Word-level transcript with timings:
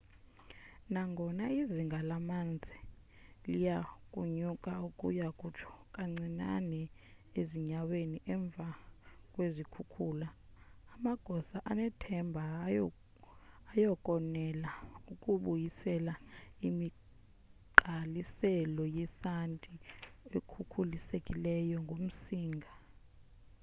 nangona 0.93 1.43
izinga 1.59 1.99
lamanzi 2.09 2.77
liyakunyuka 3.51 4.71
ukuya 4.87 5.27
kutsho 5.39 5.69
kancinane 5.95 6.81
ezinyaweni 7.39 8.17
emva 8.33 8.67
kwezikhukhula 9.33 10.27
amagosa 10.93 11.57
anethemba 11.71 12.43
ayakonela 13.73 14.71
ukubuyisela 15.11 16.13
imigqaliselo 16.69 18.83
yesanti 18.97 19.73
ekhukhulisekileyo 20.37 21.77
ngumsinga 21.85 22.71